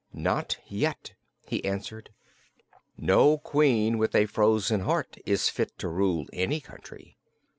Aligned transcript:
"Not 0.13 0.57
yet," 0.65 1.13
he 1.45 1.63
answered. 1.63 2.09
"No 2.97 3.37
Queen 3.37 3.99
with 3.99 4.15
a 4.15 4.25
frozen 4.25 4.79
heart 4.79 5.15
is 5.27 5.47
fit 5.47 5.77
to 5.77 5.87
rule 5.89 6.25
any 6.33 6.59
country." 6.59 7.17